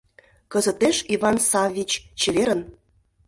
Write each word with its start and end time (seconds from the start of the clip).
Кызытеш, 0.51 0.97
Иван 1.13 1.37
Саввич, 1.49 1.91
чеверын. 2.19 2.61